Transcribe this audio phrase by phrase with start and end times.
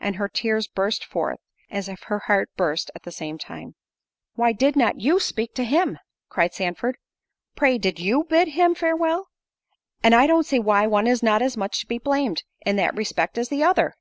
[0.00, 1.38] And her tears burst forth,
[1.70, 3.74] as if her heart burst at the same time.
[4.34, 5.98] "Why did not you speak to him?"
[6.28, 9.28] cried Sandford—"Pray did you bid him farewell?
[10.02, 12.94] and I don't see why one is not as much to be blamed, in that
[12.94, 13.94] respect, as the other."